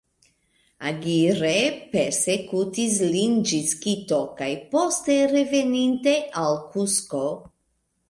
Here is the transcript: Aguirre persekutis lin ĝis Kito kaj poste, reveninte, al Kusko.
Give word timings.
Aguirre 0.91 1.51
persekutis 1.91 2.97
lin 3.17 3.37
ĝis 3.51 3.77
Kito 3.85 4.21
kaj 4.43 4.51
poste, 4.75 5.21
reveninte, 5.37 6.19
al 6.47 6.63
Kusko. 6.75 7.25